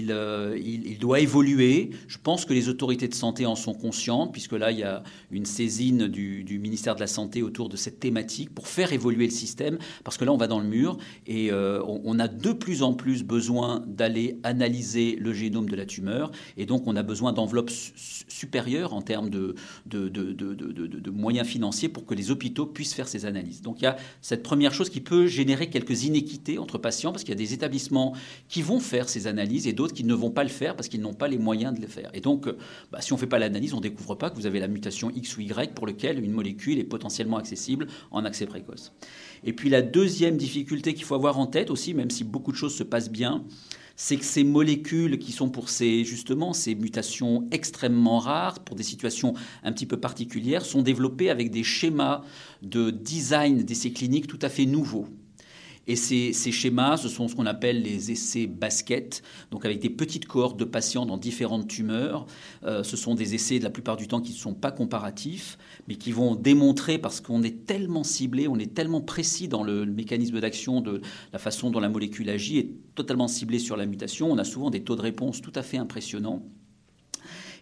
Euh, 0.09 0.59
il, 0.63 0.97
doit 0.99 1.19
évoluer. 1.19 1.91
Je 2.07 2.17
pense 2.21 2.45
que 2.45 2.53
les 2.53 2.69
autorités 2.69 3.07
de 3.07 3.13
santé 3.13 3.45
en 3.45 3.55
sont 3.55 3.73
conscientes, 3.73 4.31
puisque 4.31 4.53
là, 4.53 4.71
il 4.71 4.79
y 4.79 4.83
a 4.83 5.03
une 5.31 5.45
saisine 5.45 6.07
du, 6.07 6.59
ministère 6.59 6.95
de 6.95 6.99
la 6.99 7.07
Santé 7.07 7.43
autour 7.43 7.69
de 7.69 7.77
cette 7.77 7.99
thématique 7.99 8.53
pour 8.53 8.67
faire 8.67 8.93
évoluer 8.93 9.25
le 9.25 9.31
système, 9.31 9.77
parce 10.03 10.17
que 10.17 10.25
là, 10.25 10.33
on 10.33 10.37
va 10.37 10.47
dans 10.47 10.59
le 10.59 10.67
mur 10.67 10.97
et 11.27 11.51
euh, 11.51 11.81
on, 11.85 12.19
a 12.19 12.27
de 12.27 12.51
plus 12.51 12.81
en 12.81 12.93
plus 12.93 13.23
besoin 13.23 13.83
d'aller 13.85 14.39
analyser 14.43 15.15
le 15.19 15.33
génome 15.33 15.69
de 15.69 15.75
la 15.75 15.85
tumeur, 15.85 16.31
et 16.57 16.65
donc 16.65 16.87
on 16.87 16.95
a 16.95 17.03
besoin 17.03 17.31
d'enveloppes 17.33 17.71
supérieures 18.27 18.93
en 18.93 19.01
termes 19.01 19.29
de, 19.29 19.55
de, 19.85 21.09
moyens 21.11 21.47
financiers 21.47 21.89
pour 21.89 22.05
que 22.05 22.15
les 22.15 22.31
hôpitaux 22.31 22.65
puissent 22.65 22.93
faire 22.93 23.07
ces 23.07 23.25
analyses. 23.25 23.61
Donc 23.61 23.81
il 23.81 23.83
y 23.83 23.87
a 23.87 23.97
cette 24.21 24.43
première 24.43 24.73
chose 24.73 24.89
qui 24.89 25.01
peut 25.01 25.27
générer 25.27 25.69
quelques 25.69 26.03
inéquités 26.03 26.57
entre 26.57 26.77
patients, 26.77 27.11
parce 27.11 27.23
qu'il 27.23 27.33
y 27.33 27.37
a 27.37 27.39
des 27.39 27.53
établissements 27.53 28.13
qui 28.49 28.61
vont 28.61 28.79
faire 28.79 29.09
ces 29.09 29.27
analyses 29.27 29.67
et 29.67 29.73
d'autres 29.73 29.93
qui 29.97 30.03
ne 30.03 30.13
vont 30.13 30.29
pas 30.29 30.43
le 30.43 30.49
faire 30.49 30.75
parce 30.75 30.89
qu'ils 30.89 31.01
n'ont 31.01 31.15
pas 31.15 31.27
les 31.27 31.39
moyens 31.39 31.73
de 31.73 31.81
le 31.81 31.87
faire. 31.87 32.11
Et 32.13 32.21
donc, 32.21 32.47
euh, 32.47 32.55
bah, 32.91 33.01
si 33.01 33.13
on 33.13 33.15
ne 33.15 33.19
fait 33.19 33.25
pas 33.25 33.39
l'analyse, 33.39 33.73
on 33.73 33.77
ne 33.77 33.81
découvre 33.81 34.13
pas 34.13 34.29
que 34.29 34.35
vous 34.35 34.45
avez 34.45 34.59
la 34.59 34.67
mutation 34.67 35.09
X 35.09 35.37
ou 35.37 35.41
Y 35.41 35.73
pour 35.73 35.87
lequel 35.87 36.23
une 36.23 36.33
molécule 36.33 36.77
est 36.77 36.83
potentiellement 36.83 37.37
accessible 37.37 37.87
en 38.11 38.23
accès 38.23 38.45
précoce. 38.45 38.93
Et 39.43 39.53
puis 39.53 39.69
la 39.69 39.81
deuxième 39.81 40.37
difficulté 40.37 40.93
qu'il 40.93 41.03
faut 41.03 41.15
avoir 41.15 41.39
en 41.39 41.47
tête 41.47 41.71
aussi, 41.71 41.95
même 41.95 42.11
si 42.11 42.23
beaucoup 42.23 42.51
de 42.51 42.57
choses 42.57 42.75
se 42.75 42.83
passent 42.83 43.09
bien, 43.09 43.43
c'est 43.95 44.17
que 44.17 44.23
ces 44.23 44.43
molécules 44.43 45.17
qui 45.17 45.31
sont 45.31 45.49
pour 45.49 45.69
ces 45.69 46.03
justement 46.03 46.53
ces 46.53 46.75
mutations 46.75 47.47
extrêmement 47.49 48.19
rares, 48.19 48.59
pour 48.59 48.75
des 48.75 48.83
situations 48.83 49.33
un 49.63 49.71
petit 49.71 49.87
peu 49.87 49.97
particulières, 49.97 50.63
sont 50.63 50.83
développées 50.83 51.31
avec 51.31 51.49
des 51.49 51.63
schémas 51.63 52.21
de 52.61 52.91
design 52.91 53.63
d'essais 53.63 53.89
cliniques 53.89 54.27
tout 54.27 54.39
à 54.43 54.49
fait 54.49 54.67
nouveaux. 54.67 55.07
Et 55.87 55.95
ces, 55.95 56.33
schémas, 56.51 56.97
ce 56.97 57.07
sont 57.07 57.27
ce 57.27 57.35
qu'on 57.35 57.45
appelle 57.45 57.81
les 57.81 58.11
essais 58.11 58.45
basket, 58.45 59.23
donc 59.51 59.65
avec 59.65 59.79
des 59.79 59.89
petites 59.89 60.25
cohortes 60.25 60.59
de 60.59 60.65
patients 60.65 61.05
dans 61.05 61.17
différentes 61.17 61.67
tumeurs. 61.67 62.25
Euh, 62.63 62.83
ce 62.83 62.97
sont 62.97 63.15
des 63.15 63.35
essais, 63.35 63.59
de 63.59 63.63
la 63.63 63.69
plupart 63.69 63.95
du 63.95 64.07
temps, 64.07 64.19
qui 64.19 64.33
ne 64.33 64.37
sont 64.37 64.53
pas 64.53 64.71
comparatifs, 64.71 65.57
mais 65.87 65.95
qui 65.95 66.11
vont 66.11 66.35
démontrer, 66.35 66.97
parce 66.97 67.21
qu'on 67.21 67.41
est 67.41 67.65
tellement 67.65 68.03
ciblé, 68.03 68.47
on 68.49 68.59
est 68.59 68.73
tellement 68.73 69.01
précis 69.01 69.47
dans 69.47 69.63
le, 69.63 69.85
mécanisme 69.85 70.39
d'action 70.41 70.81
de 70.81 71.01
la 71.31 71.39
façon 71.39 71.71
dont 71.71 71.79
la 71.79 71.89
molécule 71.89 72.29
agit, 72.29 72.59
est 72.59 72.69
totalement 72.93 73.27
ciblé 73.27 73.57
sur 73.57 73.77
la 73.77 73.85
mutation, 73.85 74.29
on 74.29 74.37
a 74.37 74.43
souvent 74.43 74.69
des 74.69 74.83
taux 74.83 74.95
de 74.95 75.01
réponse 75.01 75.41
tout 75.41 75.53
à 75.55 75.63
fait 75.63 75.77
impressionnants. 75.77 76.43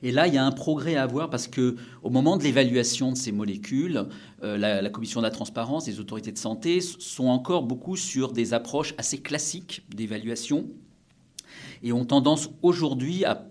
Et 0.04 0.12
là, 0.12 0.28
il 0.28 0.34
y 0.34 0.38
a 0.38 0.46
un 0.46 0.52
progrès 0.52 0.96
à 0.96 1.04
avoir 1.04 1.30
parce 1.30 1.48
que 1.48 1.76
au 2.04 2.10
moment 2.10 2.38
de 2.38 2.44
l'évaluation 2.44 3.12
de 3.12 3.18
ces 3.18 3.32
molécules, 3.32 4.06
euh, 4.44 4.58
la, 4.58 4.90
commission 4.90 5.22
de 5.22 5.26
la 5.26 5.32
transparence, 5.32 5.88
les 5.88 6.00
autorités 6.00 6.32
de 6.32 6.38
santé 6.38 6.82
sont 6.82 7.28
encore 7.28 7.64
beaucoup 7.64 7.96
sur 7.96 8.32
des 8.32 8.54
approches 8.54 8.94
assez 8.98 9.20
classiques 9.20 9.84
d'évaluation 9.94 10.68
et 11.84 11.94
ont 11.94 12.06
tendance 12.06 12.50
aujourd'hui 12.62 13.26
à 13.26 13.48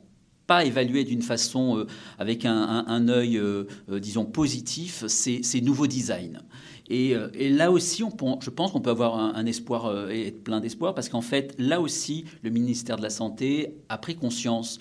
pas 0.47 0.65
évaluer 0.67 1.05
d'une 1.05 1.23
façon 1.23 1.79
euh, 1.79 1.87
avec 2.19 2.45
un, 2.45 3.09
œil, 3.09 3.39
euh, 3.39 3.65
disons, 3.89 4.27
positif 4.27 5.05
ces, 5.07 5.61
nouveaux 5.63 5.87
designs. 5.87 6.43
Et, 6.91 7.17
là 7.49 7.71
aussi, 7.71 8.03
je 8.41 8.51
pense 8.51 8.73
qu'on 8.73 8.81
peut 8.83 8.91
avoir 8.91 9.17
un 9.19 9.47
espoir 9.47 10.11
et 10.11 10.27
être 10.27 10.45
plein 10.45 10.61
d'espoir 10.61 10.95
parce 10.95 11.09
qu'en 11.09 11.23
fait, 11.23 11.55
là 11.59 11.81
aussi, 11.81 12.27
le 12.43 12.51
ministère 12.51 12.99
de 12.99 13.03
la 13.03 13.09
Santé 13.09 13.79
a 13.89 13.97
pris 13.97 14.17
conscience 14.17 14.79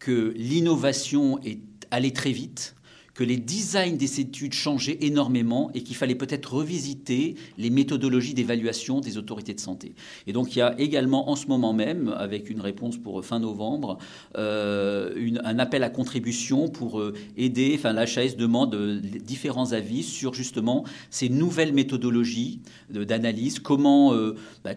que 0.00 0.32
l'innovation 0.36 1.38
est 1.44 1.60
allée 1.92 2.12
très 2.12 2.32
vite, 2.32 2.74
que 3.20 3.24
les 3.24 3.36
designs 3.36 3.98
des 3.98 4.20
études 4.20 4.54
changeaient 4.54 4.96
énormément 5.02 5.70
et 5.74 5.82
qu'il 5.82 5.94
fallait 5.94 6.14
peut-être 6.14 6.54
revisiter 6.54 7.34
les 7.58 7.68
méthodologies 7.68 8.32
d'évaluation 8.32 9.00
des 9.00 9.18
autorités 9.18 9.52
de 9.52 9.60
santé. 9.60 9.94
Et 10.26 10.32
donc 10.32 10.56
il 10.56 10.60
y 10.60 10.62
a 10.62 10.74
également 10.80 11.28
en 11.28 11.36
ce 11.36 11.46
moment 11.46 11.74
même, 11.74 12.14
avec 12.16 12.48
une 12.48 12.62
réponse 12.62 12.96
pour 12.96 13.22
fin 13.22 13.38
novembre, 13.38 13.98
euh, 14.38 15.36
un 15.44 15.58
appel 15.58 15.82
à 15.82 15.90
contribution 15.90 16.68
pour 16.68 16.98
euh, 16.98 17.12
aider, 17.36 17.74
enfin 17.76 17.92
l'HAS 17.92 18.36
demande 18.38 18.74
euh, 18.74 19.00
différents 19.00 19.72
avis 19.72 20.02
sur 20.02 20.32
justement 20.32 20.84
ces 21.10 21.28
nouvelles 21.28 21.74
méthodologies 21.74 22.62
d'analyse, 22.88 23.58
comment, 23.58 24.14
bah, 24.64 24.70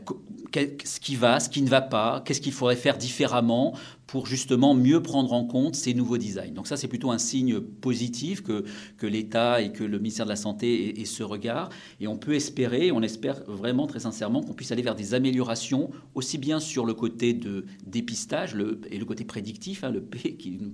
ce 0.53 0.99
qui 0.99 1.15
va, 1.15 1.39
ce 1.39 1.47
qui 1.47 1.61
ne 1.61 1.69
va 1.69 1.81
pas, 1.81 2.21
qu'est-ce 2.25 2.41
qu'il 2.41 2.51
faudrait 2.51 2.75
faire 2.75 2.97
différemment 2.97 3.73
pour 4.07 4.27
justement 4.27 4.73
mieux 4.75 5.01
prendre 5.01 5.33
en 5.33 5.45
compte 5.45 5.75
ces 5.75 5.93
nouveaux 5.93 6.17
designs. 6.17 6.53
Donc 6.53 6.67
ça, 6.67 6.77
c'est 6.77 6.87
plutôt 6.87 7.11
un 7.11 7.17
signe 7.17 7.59
positif 7.59 8.43
que, 8.43 8.63
que 8.97 9.07
l'État 9.07 9.61
et 9.61 9.71
que 9.71 9.83
le 9.83 9.97
ministère 9.97 10.25
de 10.25 10.29
la 10.29 10.35
Santé 10.35 10.99
aient, 11.01 11.05
ce 11.05 11.23
regard. 11.23 11.69
Et 11.99 12.07
on 12.07 12.17
peut 12.17 12.33
espérer, 12.33 12.91
on 12.91 13.01
espère 13.01 13.43
vraiment 13.47 13.87
très 13.87 13.99
sincèrement 13.99 14.41
qu'on 14.41 14.53
puisse 14.53 14.71
aller 14.71 14.81
vers 14.81 14.95
des 14.95 15.13
améliorations, 15.13 15.89
aussi 16.15 16.37
bien 16.37 16.59
sur 16.59 16.85
le 16.85 16.93
côté 16.93 17.33
de 17.33 17.65
dépistage 17.85 18.55
et 18.89 18.97
le 18.97 19.05
côté 19.05 19.25
prédictif, 19.25 19.83
hein, 19.83 19.91
le 19.91 20.01
P 20.01 20.35
qui 20.37 20.59
nous 20.59 20.71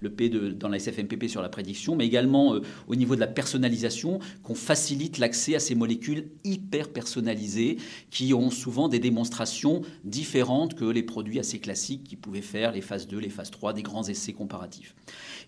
le 0.00 0.10
P 0.10 0.28
de, 0.28 0.50
dans 0.50 0.68
la 0.68 0.78
SFMPP 0.78 1.28
sur 1.28 1.42
la 1.42 1.48
prédiction, 1.48 1.96
mais 1.96 2.06
également 2.06 2.54
euh, 2.54 2.60
au 2.86 2.94
niveau 2.94 3.14
de 3.14 3.20
la 3.20 3.26
personnalisation, 3.26 4.20
qu'on 4.42 4.54
facilite 4.54 5.18
l'accès 5.18 5.54
à 5.54 5.60
ces 5.60 5.74
molécules 5.74 6.30
hyper 6.44 6.88
personnalisées 6.92 7.78
qui 8.10 8.34
ont 8.34 8.50
souvent 8.50 8.88
des 8.88 8.98
démonstrations 8.98 9.82
différentes 10.04 10.74
que 10.74 10.84
les 10.84 11.02
produits 11.02 11.38
assez 11.38 11.58
classiques 11.58 12.04
qui 12.04 12.16
pouvaient 12.16 12.43
faire 12.44 12.72
les 12.72 12.80
phases 12.80 13.08
2, 13.08 13.18
les 13.18 13.30
phases 13.30 13.50
3, 13.50 13.72
des 13.72 13.82
grands 13.82 14.04
essais 14.04 14.32
comparatifs. 14.32 14.94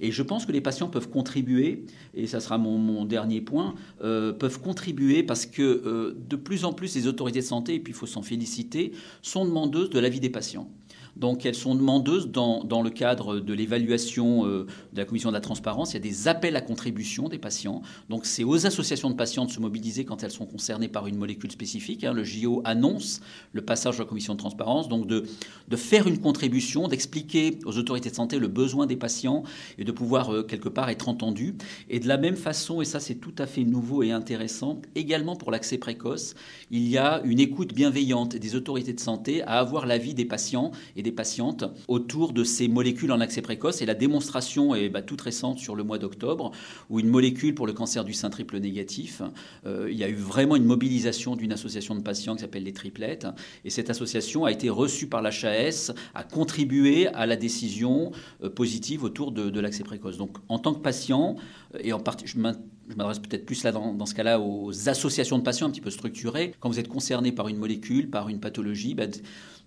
Et 0.00 0.10
je 0.10 0.22
pense 0.22 0.46
que 0.46 0.52
les 0.52 0.60
patients 0.60 0.88
peuvent 0.88 1.08
contribuer, 1.08 1.84
et 2.14 2.26
ça 2.26 2.40
sera 2.40 2.58
mon, 2.58 3.04
dernier 3.04 3.40
point, 3.40 3.74
euh, 4.02 4.32
peuvent 4.32 4.60
contribuer 4.60 5.22
parce 5.22 5.46
que 5.46 5.62
euh, 5.62 6.16
de 6.28 6.36
plus 6.36 6.64
en 6.64 6.72
plus 6.72 6.94
les 6.94 7.06
autorités 7.06 7.40
de 7.40 7.44
santé, 7.44 7.74
et 7.74 7.80
puis 7.80 7.92
il 7.92 7.96
faut 7.96 8.06
s'en 8.06 8.22
féliciter, 8.22 8.92
sont 9.22 9.44
demandeuses 9.44 9.90
de 9.90 9.98
l'avis 9.98 10.20
des 10.20 10.30
patients. 10.30 10.68
Donc 11.16 11.46
elles 11.46 11.54
sont 11.54 11.74
demandeuses 11.74 12.28
dans, 12.28 12.62
dans 12.64 12.82
le 12.82 12.90
cadre 12.90 13.40
de 13.40 13.54
l'évaluation 13.54 14.46
euh, 14.46 14.66
de 14.92 14.98
la 14.98 15.04
commission 15.04 15.30
de 15.30 15.34
la 15.34 15.40
transparence. 15.40 15.92
Il 15.92 15.94
y 15.94 15.96
a 15.96 16.00
des 16.00 16.28
appels 16.28 16.56
à 16.56 16.60
contribution 16.60 17.28
des 17.28 17.38
patients. 17.38 17.82
Donc 18.08 18.26
c'est 18.26 18.44
aux 18.44 18.66
associations 18.66 19.10
de 19.10 19.16
patients 19.16 19.46
de 19.46 19.50
se 19.50 19.60
mobiliser 19.60 20.04
quand 20.04 20.22
elles 20.22 20.30
sont 20.30 20.46
concernées 20.46 20.88
par 20.88 21.06
une 21.06 21.16
molécule 21.16 21.50
spécifique. 21.50 22.04
Hein. 22.04 22.12
Le 22.12 22.24
JO 22.24 22.60
annonce 22.64 23.20
le 23.52 23.62
passage 23.62 23.96
de 23.96 24.02
la 24.02 24.08
commission 24.08 24.34
de 24.34 24.38
transparence. 24.38 24.88
Donc 24.88 25.06
de, 25.06 25.24
de 25.68 25.76
faire 25.76 26.06
une 26.06 26.18
contribution, 26.18 26.88
d'expliquer 26.88 27.58
aux 27.64 27.78
autorités 27.78 28.10
de 28.10 28.14
santé 28.14 28.38
le 28.38 28.48
besoin 28.48 28.86
des 28.86 28.96
patients 28.96 29.42
et 29.78 29.84
de 29.84 29.92
pouvoir 29.92 30.32
euh, 30.32 30.42
quelque 30.42 30.68
part 30.68 30.90
être 30.90 31.08
entendu. 31.08 31.54
Et 31.88 31.98
de 31.98 32.08
la 32.08 32.18
même 32.18 32.36
façon, 32.36 32.82
et 32.82 32.84
ça 32.84 33.00
c'est 33.00 33.16
tout 33.16 33.34
à 33.38 33.46
fait 33.46 33.64
nouveau 33.64 34.02
et 34.02 34.10
intéressant, 34.10 34.80
également 34.94 35.36
pour 35.36 35.50
l'accès 35.50 35.78
précoce, 35.78 36.34
il 36.70 36.88
y 36.88 36.98
a 36.98 37.22
une 37.24 37.40
écoute 37.40 37.74
bienveillante 37.74 38.36
des 38.36 38.54
autorités 38.54 38.92
de 38.92 39.00
santé 39.00 39.42
à 39.42 39.58
avoir 39.58 39.86
l'avis 39.86 40.14
des 40.14 40.24
patients 40.24 40.72
et 40.96 41.02
des 41.06 41.12
patientes 41.12 41.64
autour 41.86 42.32
de 42.32 42.42
ces 42.42 42.66
molécules 42.68 43.12
en 43.12 43.20
accès 43.20 43.40
précoce. 43.40 43.80
Et 43.80 43.86
la 43.86 43.94
démonstration 43.94 44.74
est 44.74 44.88
bah, 44.88 45.02
toute 45.02 45.20
récente 45.20 45.58
sur 45.58 45.76
le 45.76 45.84
mois 45.84 45.98
d'octobre, 45.98 46.50
où 46.90 46.98
une 46.98 47.08
molécule 47.08 47.54
pour 47.54 47.66
le 47.66 47.72
cancer 47.72 48.04
du 48.04 48.12
sein 48.12 48.28
triple 48.28 48.58
négatif, 48.58 49.22
euh, 49.66 49.88
il 49.90 49.96
y 49.96 50.04
a 50.04 50.08
eu 50.08 50.14
vraiment 50.14 50.56
une 50.56 50.64
mobilisation 50.64 51.36
d'une 51.36 51.52
association 51.52 51.94
de 51.94 52.00
patients 52.00 52.34
qui 52.34 52.40
s'appelle 52.40 52.64
les 52.64 52.72
triplettes. 52.72 53.26
Et 53.64 53.70
cette 53.70 53.88
association 53.88 54.44
a 54.44 54.50
été 54.50 54.68
reçue 54.68 55.06
par 55.06 55.22
l'HAS, 55.22 55.92
a 56.14 56.24
contribué 56.24 57.06
à 57.08 57.24
la 57.26 57.36
décision 57.36 58.10
euh, 58.42 58.50
positive 58.50 59.04
autour 59.04 59.30
de, 59.32 59.60
l'accès 59.60 59.84
précoce. 59.84 60.18
Donc 60.18 60.36
en 60.48 60.58
tant 60.58 60.74
que 60.74 60.80
patient, 60.80 61.36
et 61.80 61.92
en 61.92 62.00
partie, 62.00 62.26
je 62.26 62.38
m'adresse 62.38 63.18
peut-être 63.20 63.46
plus 63.46 63.62
là 63.64 63.72
dans, 63.72 64.06
ce 64.06 64.14
cas-là 64.14 64.40
aux 64.40 64.88
associations 64.88 65.38
de 65.38 65.42
patients 65.42 65.66
un 65.66 65.70
petit 65.70 65.80
peu 65.80 65.90
structurées. 65.90 66.52
Quand 66.60 66.68
vous 66.68 66.78
êtes 66.78 66.88
concerné 66.88 67.32
par 67.32 67.48
une 67.48 67.58
molécule, 67.58 68.10
par 68.10 68.28
une 68.28 68.40
pathologie, 68.40 68.94
bah, 68.94 69.06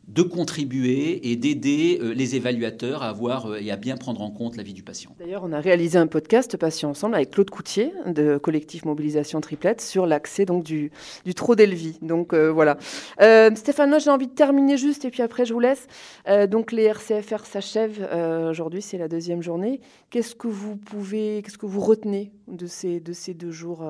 de 0.10 0.24
contribuer 0.24 1.30
et 1.30 1.36
d'aider 1.36 2.00
euh, 2.01 2.13
les 2.13 2.36
évaluateurs 2.36 3.04
à 3.04 3.10
avoir 3.10 3.46
euh, 3.46 3.62
et 3.62 3.70
à 3.70 3.75
bien 3.75 3.96
prendre 3.96 4.22
en 4.22 4.32
compte 4.32 4.58
la 4.58 4.63
vie 4.63 4.74
du 4.74 4.82
patient. 4.82 5.16
D'ailleurs, 5.20 5.44
on 5.46 5.51
a 5.51 5.60
réalisé 5.60 6.00
un 6.00 6.08
podcast 6.08 6.58
Patient 6.58 6.89
Ensemble 6.89 7.13
avec 7.13 7.30
Claude 7.30 7.51
Coutier 7.51 7.94
de 8.08 8.39
Collectif 8.39 8.86
Mobilisation 8.86 9.39
Triplette 9.39 9.82
sur 9.82 10.08
l'accès 10.08 10.46
donc 10.46 10.63
du, 10.63 10.92
du 11.25 11.36
trop 11.36 11.56
d'Elvie. 11.56 12.00
Donc 12.01 12.34
euh, 12.34 12.51
voilà. 12.51 12.78
Stéphane, 13.56 14.00
j'ai 14.00 14.10
envie 14.10 14.28
de 14.28 14.34
terminer 14.34 14.78
juste 14.78 15.06
et 15.06 15.12
puis 15.12 15.22
après 15.22 15.46
je 15.46 15.54
vous 15.54 15.60
laisse. 15.60 15.88
donc 16.50 16.72
les 16.72 16.84
RCFR 16.84 17.46
s'achèvent 17.46 18.08
aujourd'hui, 18.50 18.82
c'est 18.82 18.98
la 18.98 19.08
deuxième 19.08 19.42
journée. 19.42 19.80
Qu'est-ce 20.10 20.36
que 20.36 20.48
vous 20.48 20.75
pouvez, 20.75 21.42
qu'est-ce 21.44 21.58
que 21.58 21.66
vous 21.66 21.82
retenez 21.82 22.32
de 22.48 22.66
ces, 22.66 23.00
de 23.00 23.13
ces 23.13 23.34
deux 23.34 23.51
jours 23.51 23.84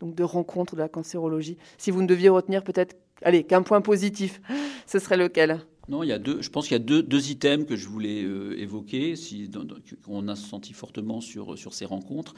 donc 0.00 0.14
de 0.14 0.22
rencontres 0.22 0.76
de 0.76 0.80
la 0.80 0.88
cancérologie? 0.88 1.56
Si 1.78 1.90
vous 1.90 2.02
ne 2.02 2.06
deviez 2.06 2.28
retenir 2.28 2.62
peut-être 2.62 2.96
allez, 3.22 3.44
qu'un 3.44 3.62
point 3.62 3.80
positif, 3.80 4.40
ce 4.86 4.98
serait 4.98 5.16
lequel? 5.16 5.60
Non, 5.88 6.02
il 6.02 6.08
y 6.08 6.12
a 6.12 6.18
deux, 6.18 6.42
je 6.42 6.50
pense 6.50 6.66
qu'il 6.66 6.72
y 6.72 6.80
a 6.80 6.84
deux, 6.84 7.02
deux, 7.02 7.30
items 7.30 7.64
que 7.64 7.76
je 7.76 7.86
voulais 7.86 8.24
euh, 8.24 8.58
évoquer, 8.58 9.14
si, 9.14 9.48
qu'on 10.04 10.26
a 10.26 10.34
senti 10.34 10.72
fortement 10.72 11.20
sur, 11.20 11.56
sur 11.56 11.74
ces 11.74 11.84
rencontres. 11.84 12.34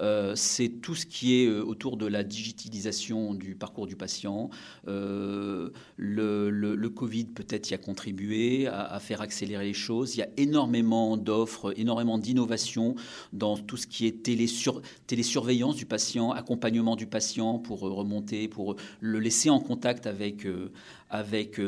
Euh, 0.00 0.34
c'est 0.34 0.68
tout 0.68 0.96
ce 0.96 1.06
qui 1.06 1.40
est 1.40 1.46
euh, 1.46 1.62
autour 1.62 1.96
de 1.96 2.06
la 2.06 2.24
digitalisation 2.24 3.34
du 3.34 3.54
parcours 3.54 3.86
du 3.86 3.94
patient. 3.94 4.50
le, 4.86 5.72
le, 5.96 6.88
Covid 6.88 7.26
peut-être 7.26 7.70
y 7.70 7.74
a 7.74 7.78
contribué 7.78 8.66
à, 8.66 8.98
faire 8.98 9.20
accélérer 9.20 9.66
les 9.66 9.74
choses. 9.74 10.16
Il 10.16 10.18
y 10.18 10.22
a 10.22 10.28
énormément 10.36 11.16
d'offres, 11.16 11.78
énormément 11.78 12.18
d'innovations 12.18 12.96
dans 13.32 13.56
tout 13.56 13.76
ce 13.76 13.86
qui 13.86 14.06
est 14.06 14.22
télésur, 14.22 14.82
télésurveillance 15.06 15.76
du 15.76 15.86
patient, 15.86 16.32
accompagnement 16.32 16.96
du 16.96 17.06
patient 17.06 17.58
pour 17.58 17.80
remonter, 17.80 18.48
pour 18.48 18.74
le 19.00 19.20
laisser 19.20 19.50
en 19.50 19.60
contact 19.60 20.06
avec, 20.06 20.46
avec, 21.10 21.60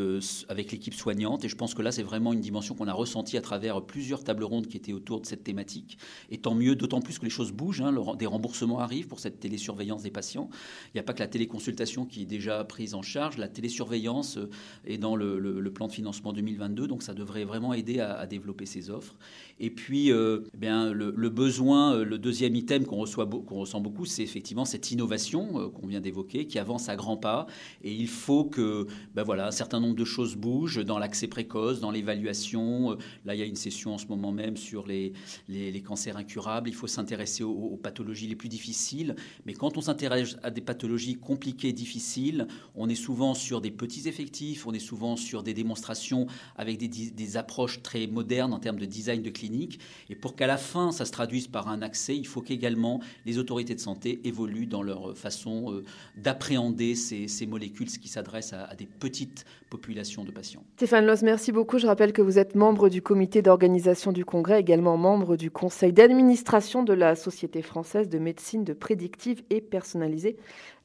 avec 0.48 0.72
l'équipe 0.72 0.94
soignante 0.94 1.44
et 1.44 1.48
je 1.48 1.56
pense 1.56 1.74
que 1.74 1.82
là, 1.82 1.92
c'est 1.92 2.02
vraiment 2.02 2.32
une 2.32 2.40
dimension 2.40 2.74
qu'on 2.74 2.88
a 2.88 2.92
ressentie 2.92 3.36
à 3.36 3.40
travers 3.40 3.82
plusieurs 3.82 4.24
tables 4.24 4.44
rondes 4.44 4.66
qui 4.66 4.76
étaient 4.76 4.92
autour 4.92 5.20
de 5.20 5.26
cette 5.26 5.44
thématique. 5.44 5.98
Et 6.30 6.38
tant 6.38 6.54
mieux, 6.54 6.76
d'autant 6.76 7.00
plus 7.00 7.18
que 7.18 7.24
les 7.24 7.30
choses 7.30 7.52
bougent. 7.52 7.80
Hein, 7.80 7.94
des 8.18 8.26
remboursements 8.26 8.80
arrivent 8.80 9.08
pour 9.08 9.20
cette 9.20 9.40
télésurveillance 9.40 10.02
des 10.02 10.10
patients. 10.10 10.48
Il 10.86 10.96
n'y 10.96 11.00
a 11.00 11.02
pas 11.02 11.12
que 11.12 11.20
la 11.20 11.28
téléconsultation 11.28 12.06
qui 12.06 12.22
est 12.22 12.26
déjà 12.26 12.64
prise 12.64 12.94
en 12.94 13.02
charge. 13.02 13.38
La 13.38 13.48
télésurveillance 13.48 14.36
euh, 14.36 14.50
est 14.86 14.98
dans 14.98 15.16
le, 15.16 15.70
plan 15.70 15.86
de 15.86 15.92
financement 15.92 16.32
2022. 16.32 16.88
Donc 16.88 17.02
ça 17.02 17.14
devrait 17.14 17.44
vraiment 17.44 17.74
aider 17.74 18.00
à, 18.00 18.26
développer 18.26 18.66
ces 18.66 18.90
offres. 18.90 19.16
Et 19.58 19.70
puis, 19.70 20.10
euh, 20.10 20.40
eh 20.54 20.56
bien, 20.56 20.92
le, 20.92 21.10
besoin, 21.28 21.94
euh, 21.94 22.04
le 22.04 22.18
deuxième 22.18 22.56
item 22.56 22.84
qu'on 22.84 22.98
ressent 22.98 23.80
beaucoup, 23.80 24.04
c'est 24.04 24.22
effectivement 24.22 24.64
cette 24.64 24.90
innovation 24.90 25.70
qu'on 25.70 25.86
vient 25.86 26.00
d'évoquer, 26.00 26.46
qui 26.46 26.58
avance 26.58 26.88
à 26.88 26.96
grands 26.96 27.16
pas. 27.16 27.46
Et 27.82 27.92
il 27.92 28.08
faut 28.08 28.44
que, 28.44 28.86
ben 29.14 29.22
voilà, 29.30 29.46
un 29.46 29.52
certain 29.52 29.78
nombre 29.78 29.94
de 29.94 30.04
choses 30.04 30.34
bougent 30.34 30.84
dans 30.84 30.98
la 30.98 31.06
l'accès 31.10 31.28
précoce, 31.28 31.78
dans 31.78 31.92
l'évaluation. 31.92 32.90
Euh, 32.90 32.96
là, 33.24 33.36
il 33.36 33.38
y 33.38 33.42
a 33.44 33.46
une 33.46 33.54
session 33.54 33.94
en 33.94 33.98
ce 33.98 34.06
moment 34.06 34.32
même 34.32 34.56
sur 34.56 34.88
les, 34.88 35.12
les, 35.48 35.82
cancers 35.82 36.16
incurables. 36.16 36.68
Il 36.68 36.74
faut 36.74 36.88
s'intéresser 36.88 37.44
aux, 37.44 37.78
pathologies 37.80 38.26
les 38.26 38.34
plus 38.34 38.48
difficiles. 38.48 39.14
Mais 39.46 39.52
quand 39.54 39.76
on 39.76 39.82
s'intéresse 39.82 40.36
à 40.42 40.50
des 40.50 40.60
pathologies 40.60 41.14
compliquées, 41.14 41.72
difficiles, 41.72 42.48
on 42.74 42.88
est 42.88 42.96
souvent 42.96 43.34
sur 43.34 43.60
des 43.60 43.70
petits 43.70 44.08
effectifs, 44.08 44.66
on 44.66 44.72
est 44.72 44.80
souvent 44.80 45.14
sur 45.14 45.44
des 45.44 45.54
démonstrations 45.54 46.26
avec 46.56 46.78
des, 46.78 46.88
des 46.88 47.36
approches 47.36 47.82
très 47.82 48.08
modernes 48.08 48.52
en 48.52 48.58
termes 48.58 48.80
de 48.80 48.86
design 48.86 49.22
de 49.22 49.30
clinique. 49.30 49.78
Et 50.08 50.16
pour 50.16 50.34
qu'à 50.34 50.48
la 50.48 50.58
fin, 50.58 50.90
ça 50.90 51.04
se 51.04 51.12
traduise 51.12 51.46
par 51.46 51.68
un 51.68 51.82
accès, 51.82 52.16
il 52.16 52.26
faut 52.26 52.42
qu'également 52.42 53.00
les 53.26 53.38
autorités 53.38 53.76
de 53.76 53.80
santé 53.80 54.20
évoluent 54.24 54.66
dans 54.66 54.82
leur 54.82 55.16
façon 55.16 55.72
euh, 55.72 55.84
d'appréhender 56.16 56.96
ces, 56.96 57.28
ces 57.28 57.46
molécules 57.46 57.88
qui 57.88 58.08
s'adressent 58.08 58.52
à, 58.52 58.74
des 58.74 58.86
petites 59.20 59.44
populations 59.68 60.24
de 60.24 60.30
patients. 60.30 60.64
Stéphane 60.76 61.06
Loss, 61.06 61.22
merci 61.22 61.52
beaucoup. 61.52 61.78
Je 61.78 61.86
rappelle 61.86 62.12
que 62.12 62.22
vous 62.22 62.38
êtes 62.38 62.54
membre 62.54 62.88
du 62.88 63.02
comité 63.02 63.42
d'organisation 63.42 64.12
du 64.12 64.24
congrès, 64.24 64.60
également 64.60 64.96
membre 64.96 65.36
du 65.36 65.50
conseil 65.50 65.92
d'administration 65.92 66.82
de 66.82 66.92
la 66.92 67.14
Société 67.16 67.62
française 67.62 68.08
de 68.08 68.18
médecine 68.18 68.64
de 68.64 68.72
prédictive 68.72 69.42
et 69.50 69.60
personnalisée, 69.60 70.36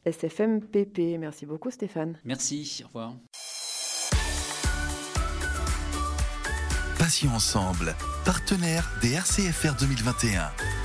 SFMPP. 0.06 1.18
Merci 1.20 1.46
beaucoup 1.46 1.72
Stéphane. 1.72 2.18
Merci, 2.26 2.82
au 2.84 2.88
revoir. 2.88 3.14
Passions 7.00 7.32
ensemble, 7.32 7.96
partenaire 8.26 8.90
des 9.02 9.14
RCFR 9.14 9.76
2021. 9.80 10.85